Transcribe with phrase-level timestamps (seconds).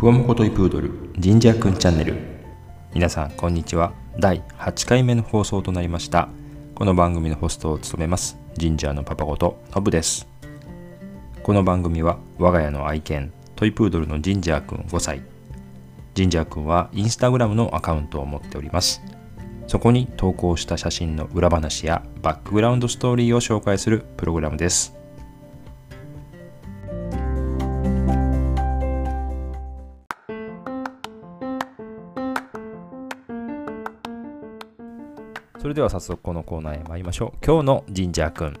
[0.00, 2.14] ふわもこといプードルジンジャーくんチャンネル。
[2.94, 3.92] 皆さんこんにちは。
[4.18, 6.30] 第8回目の放送となりました。
[6.74, 10.26] この番組のホストを務めますジンジャーのパパことノブです。
[11.42, 15.20] この番組は我が家の愛犬トイプードルのジンジャーくん5歳。
[16.14, 19.02] ジンジャーくんはインスタグラムのアカウントを持っております。
[19.66, 24.98] そこに投稿した写真の裏話やバックグラウンドストーリーを紹介するプログラムです。
[35.60, 37.44] それでは早速このコーナーへ参りましょう。
[37.44, 38.58] 今日のジンジャーくん。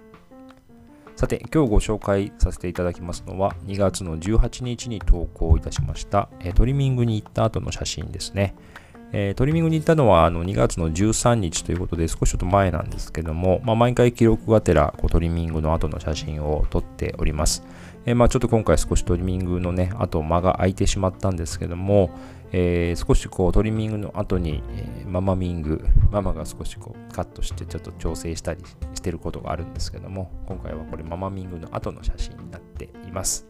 [1.16, 8.54] さて、今日ご紹介させていただきますのは、2月の18日に投稿いたしました、えトリミングに行った後の写真ですね。
[9.12, 17.64] え、トリミングに行ったのはあの2月の13日ということで少しちょっと前なんですけども、まあ、毎回記録がてらこうトリミングの後の写真を撮っております。
[18.04, 22.10] えー、まあ、ちょっと今回少しトリミングのね、あと間が空いてしまったんですけども、
[22.52, 28.60] えー、少しこうトリミングの後に、えー、ママミング、ママが少しこうカットしてちょっと調整したり
[28.94, 33.46] してることがあるんですけども、今回はこれママミングの後の写真になっています。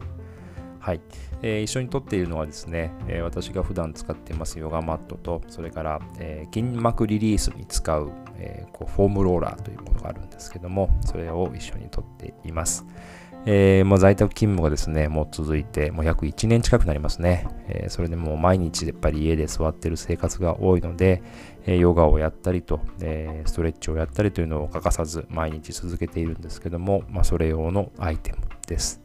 [0.81, 1.01] はい、
[1.43, 12.87] えー、一緒に撮っているのはですね、えー、私が普段使ってますヨガマットと、それから、えー、筋膜リリースに使う,、えこうフォームローラーというものがあるんですけども、それを一緒に撮っています。
[13.47, 17.49] えー、もう在宅勤務がですね、もう続いて、もう約1年近くなりますね。
[17.69, 21.23] えー、それでもう毎日やっぱり家で座ってる生活が多いので、
[21.65, 29.01] えー、ヨガをやったりと、えストレッチをやったりというのを欠かさず毎日続けているんですけども、まあ、それ用のアイテムです。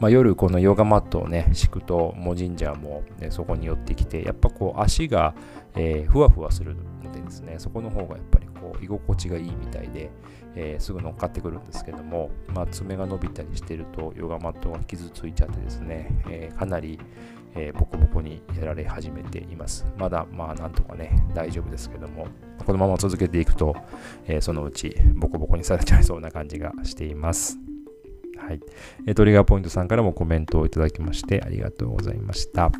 [0.00, 5.34] まあ、夜このヨガマットをね、敷くと、もう神社も、ね、そこに寄ってきて、やっぱこう足が、
[5.76, 10.10] えふわふわするのでですね、そこの方がやっぱりこう居心地がいいみたいで、
[10.54, 16.98] えー、すぐ乗っかってくるんですけども、まあ、爪が伸びたりしてるとヨガマットが傷ついちゃってですね、えー、かなり、
[17.54, 19.86] えー、ボコボコにやられ始めています。
[19.96, 22.26] まだまあなんとかね大丈夫ですけども、
[22.64, 23.76] このまま続けていくと、
[24.26, 27.58] えそのうちボコボコにされちゃいそうな感じがしています。
[28.38, 29.14] はい。
[29.14, 32.70] トリガーポイントさんからもコメントをいただきましてありがとうございました。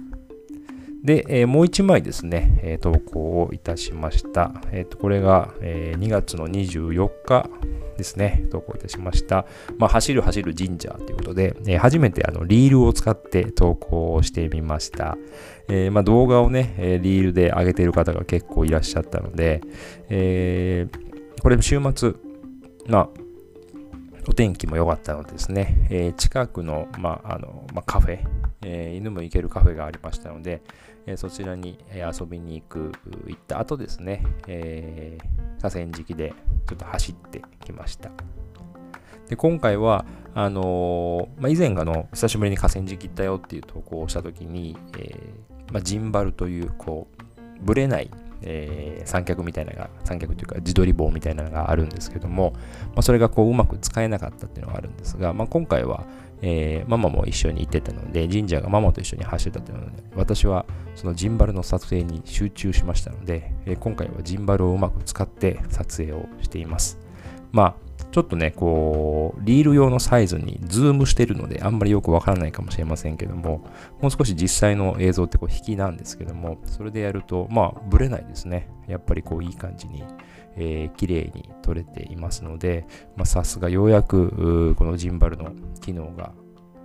[1.03, 4.53] で、えー、もう1枚ですね、えー、投稿をいたしました。
[4.73, 7.49] えー、とこれが、え2月の24日
[7.97, 9.47] ですね、投稿いたしました。
[9.79, 15.17] まあ、走る走る神社ということで、え初めてあのリールを使って投稿をしてみました。
[15.69, 19.61] えまあ、動画をね、えリールで上げている方が結構いらっしゃったので、
[20.09, 20.89] え
[21.41, 22.15] これ週末、
[22.89, 23.09] まあ、
[24.29, 28.19] お天気も良かったのでですね、え近くの,、まああのまあ、カフェ、
[28.63, 30.63] え犬も行けるカフェがありましたので、
[31.07, 32.93] えそちらに遊びに行く、
[33.27, 36.35] 行った後ですね、えー、河川敷で
[36.67, 38.11] ちょっと走ってきました。
[39.29, 47.09] で今回は、あのー、まあ、以前あの久しぶりに河川敷行ったよっていう投稿をしたときに、えー、まあ、ジンバルというこ
[47.61, 48.11] うぶれない
[48.43, 52.53] えー、三脚みたいなのが、三脚というか自撮り棒みたいなのがあるんですけども、
[52.95, 56.05] まあ、それがこううまく使えなかったっていうのがあるんですが、まあ、今回は、
[56.43, 66.99] えー、ママも一緒に行ってたので、神社がママと一緒に走ってたというので、私はそのジンバルの撮影に集中しましたので、えー、今回はジンバルをうまく使って撮影をしています。
[67.50, 67.75] まあ、
[68.10, 73.65] ちょっとね、こう、リール用のサイズにズームしてるので、あんまりよくわからないかもしれませんけども、
[74.00, 78.69] もう少し実際の映像ってこう引きなんですけども、それでやると、まあ、ブレないですね。
[78.87, 80.03] やっぱりこう、いい感じに、
[80.57, 82.87] えー、綺麗に撮れていますので、
[83.17, 86.33] ま、さすがようやく、このジンバルの機能が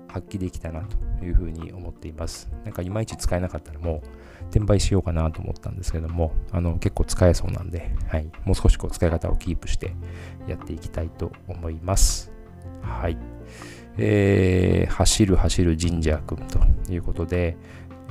[0.08, 0.82] 発揮できたな
[1.20, 2.52] というふうに思っています。
[2.64, 9.96] なんかいまいち使えなかったらもう転売しようかなと思ったんですけども、あの結構使えそうなんで、はい、もう少しこう使い方をキープして
[10.48, 12.32] やっていきたいと思います。
[12.82, 13.18] はい。
[13.98, 16.60] えー、走る走る神社くんと
[16.92, 17.58] いうことで、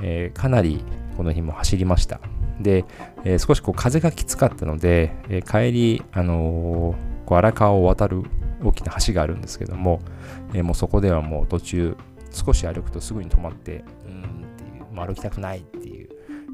[0.01, 0.83] えー、かなり
[1.15, 2.19] この日も走りました。
[2.59, 2.85] で、
[3.23, 8.23] えー、少しこう風がきつかったので、えー、帰り、あのー、こう荒川を渡る
[8.63, 10.01] 大きな橋があるんですけども、
[10.53, 11.97] えー、もうそこではもう途中
[12.31, 16.02] 少し歩くとすぐに止まって、うんっていう、もう歩きたくないっていう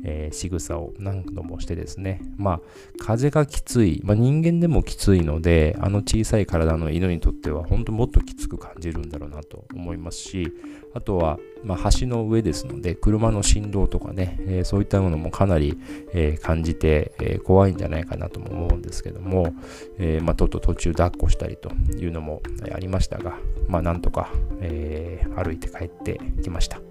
[0.04, 2.62] えー、仕草を何度もしてですね、まあ、
[3.00, 10.54] 風がきつい、まあ、人間でもきついので、あの小さい体の犬にとっては、本当もっときつく感じるんだろうなと思いますし、
[10.94, 15.78] あとは、まあ、橋の上ですので、車の振動とかね、えー、そういったものもかなり、
[16.14, 19.54] えー、感じて、えー、怖いんじゃないかなとも思うんですけども、
[19.98, 22.42] えまあ、ちょっと途中抱っこしたりというのも
[22.74, 23.38] ありましたが、
[23.68, 24.32] まあ、なんとか、
[24.62, 26.89] え歩いて帰ってきました。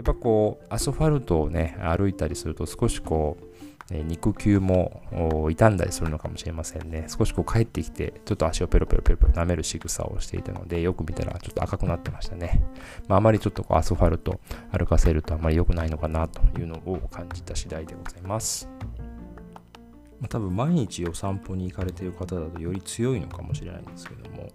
[0.00, 3.36] やっぱこうアスファルトをね歩いたりすると少しこ
[3.90, 5.02] う肉球も
[5.50, 7.04] 傷んだりするのかもしれませんね。
[7.08, 12.62] 少しこう帰ってきて、ちょっと足をペロペロペロペロ舐める仕草をしていたので、よく見たらちょっと赤くなってましたね。
[13.08, 18.70] まあ、あまりちょっとこうアスファルト歩かせるとあまり良くないのかなというのを感じた次第でございます。
[20.20, 24.48] ま、多分毎日お散歩に行かれている方だとより強いのかもしれないんですけども、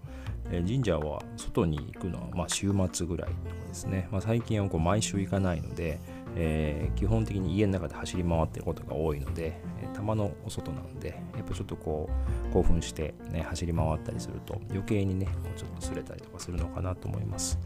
[0.50, 5.98] え神社は外に行くのはま週末ぐらいとかですね、まあ、最近はこう毎週行かないので、
[6.36, 12.10] えー、基本的に家の中で走り回ってることが多いので、えー、たまのお外なんで、やっぱちょっとこ
[12.50, 17.58] う、興奮して、ね、走り回ったりすると、余計にね、こうちょっとすれたりとかするのかなと思います。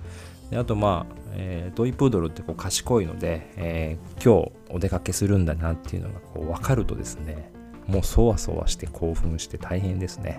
[0.51, 7.51] であと、まあ、えー、トイプードルってこう賢いので、えー、今日お出かけするんだなっていうのがこう分かるとですね、
[7.87, 10.39] もうそわそわして興奮して大変ですね。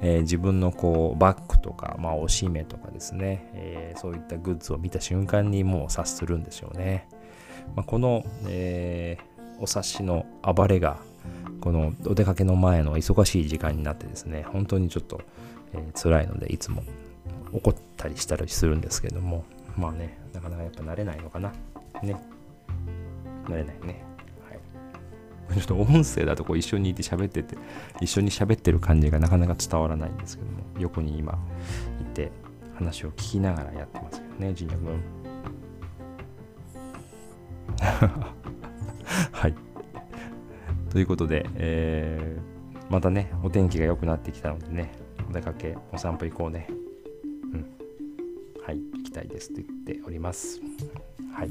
[0.00, 7.08] えー、自分のこうバッグとか、まあ、おしめとかですね、えー、そういったグッズを見た瞬間にもう察するんでしょうね。
[7.74, 10.98] まあ、この、えー、お察しの暴れが
[11.60, 15.20] このお出かけの前の忙しい時間になってですね本当にちょっと、
[15.72, 16.82] えー、辛いのでいつも
[17.52, 19.44] 怒ったりしたりするんですけども
[19.76, 21.52] まあねなかなかやっぱ慣れないのかな
[22.02, 22.16] ね
[23.46, 24.04] 慣れないね
[25.54, 27.56] ちょっと音声だとこう一緒にいて喋ってて
[28.00, 31.38] 一緒に喋ってる感じがなかなか伝わらないんですけども横に今
[32.00, 32.30] いて
[32.74, 35.00] 話を聞きながらやってますけどねジニャ君
[39.32, 39.54] はい。
[40.90, 44.92] ということで、えー、またね、お天気が良くなってきたのでね、
[45.28, 46.66] お出かけ、お散歩行こうね。
[47.52, 47.66] うん。
[48.62, 50.60] はい、行きたいですと言っております。
[51.38, 51.50] はい。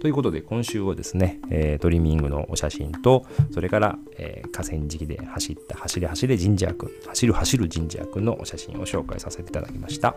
[0.00, 10.16] ということで、今週はですね、えー、トリミングのお写真と、それから、えー、河川敷で走った走れ走れ神社君、走る走る神社君のお写真を紹介させていただきました。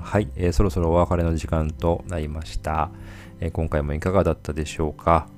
[0.00, 2.90] はい、えー、そろそろお別れの時間となりました、
[3.38, 5.28] えー、今回もいかがだったでしょうか、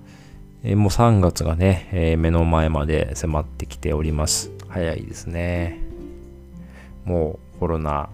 [0.65, 4.51] え、もう3月がね、え目の前まで迫ってきております。
[4.69, 5.81] 早いですね。
[7.05, 8.11] もうコロナ、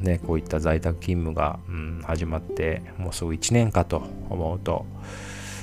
[0.00, 4.86] ね、こういった在宅勤務が、うん、始まって、もうすぐ1年かと思うと、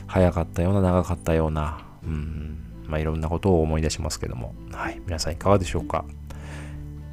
[0.05, 2.57] 早かったような、長かったような、うん、
[2.87, 6.05] まあ、いろんなことを思い出しますけども、はい、皆さんいかがでしょうか。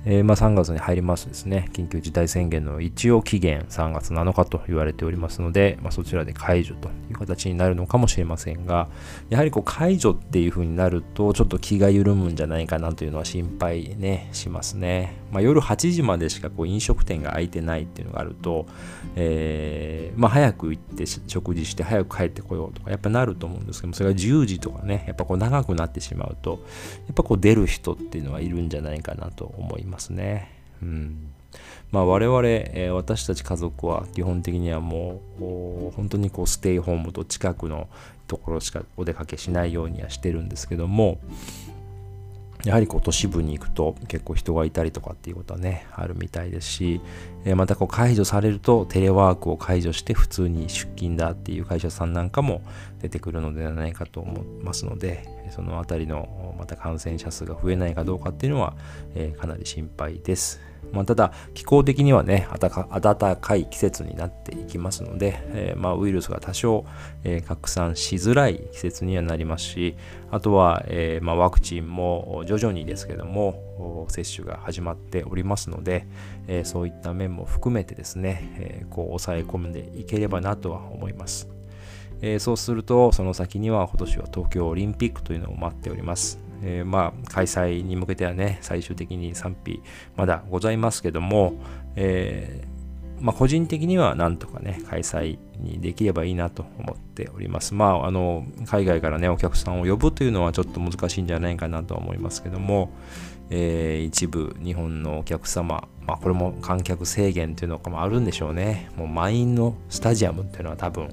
[0.06, 8.88] えー、まあ、3月に入りますですね、緊急事態宣言の一応期限3月7日と言われておりますので、まあ、そちらで解除という形になるのかもしれませんが、
[9.30, 15.16] やはりこう解除っていう風になると、ちょっと気が緩むんじゃないかなというのは心配ね、しますね。
[15.32, 18.66] まあ、夜8時までしかこう飲食店が開いてないっていうのがあると、
[19.16, 26.60] えー、ま、早く行って食事して早く帰ってこようとか、やっぱなると思うんですけども、それが10時とかね、やっぱこう長くなってしまうと、
[27.06, 29.93] やっぱこう出る人っていうのはいるんじゃないかなと思います。
[29.94, 30.50] ますね。
[30.82, 31.30] うん
[31.92, 37.88] まあ、我々、えー、私たち家族は基本的にはもう本当にこうステイホームと近くの
[38.26, 41.20] ところしかお出かけしないようにはしてるんですけども
[42.64, 47.00] やはりこう都市部に行くと結構人がいたりとかっていうことはねあるみたいですし、
[47.44, 52.62] え、またこう解除されるとテレワークを解除して普通に出勤だっていう会社さんなんかも
[53.02, 58.74] 出てくるのではないかと思いますのでそのあたりのまた感染者数が増えないかどうかっていうのは、
[59.14, 60.73] え、かなり心配です。
[60.92, 66.84] まあ、ただ、気候的にはね、暖かい季節になっていきますので、えー、まあ、ウイルスが多少、
[67.24, 69.96] えー、拡散しづらい季節にはなりますし、
[70.30, 76.06] あとは、えまあ、ワクチンも徐々にですけども、接種が始まっておりますので、
[76.48, 81.48] えそういった面も含めてですね、えこう抑え込んでいければなとは思います。
[82.20, 86.43] え、そうするとその先には今年は東京オリンピックというのを待っております。
[86.66, 89.82] えー、まあ開催に向けてはね最終的に賛否
[90.16, 91.60] まだございますけども、
[91.94, 97.74] えー、まあ、個人的にはなんとかね開催にできればいいなと思っております。
[97.74, 102.90] まああの海外からねお客さんを呼ぶというのはちょっと難しいんじゃないかなと思いますけども、
[103.50, 108.90] えー、一部日本のお客様、まあ、これも観客制限というのもあるんでしょうね。
[108.96, 111.10] もう満員のスタジアムっていうのは多分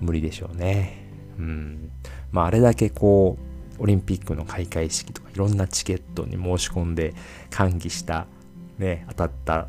[0.00, 1.08] 無理でしょうね。
[1.38, 1.90] うん。
[2.30, 3.51] まあ、あれだけこう、
[3.82, 7.14] オリンピックの開会式とかいろんなチケットに申し込んで
[7.50, 8.26] 歓喜した、
[8.78, 9.68] ね、当たった、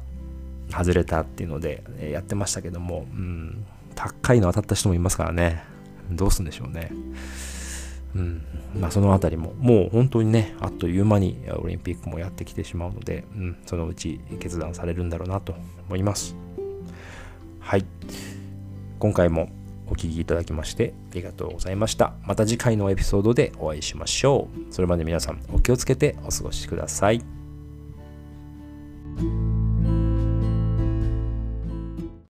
[0.69, 3.65] 外れたっていうので、えやってましたけども、うん、
[3.95, 5.63] 高いの当たった人もいますからね、
[6.11, 6.91] どうするんでしょうね。
[8.15, 8.45] うん、
[8.79, 15.55] まあそのあたりも、もう本当にね、あっという間にオリンピックもやってきてしまうので、うん、そのうち決断されるんだろうなと
[15.87, 16.35] 思います。
[17.59, 17.85] はい。
[18.99, 19.49] 今回も
[19.87, 22.13] お聴きいただきましてありがとうございました。
[22.23, 24.73] また次回のエピソードでお会いしましょう。
[24.73, 27.42] それまで皆さんお気をつけてお過ごしください。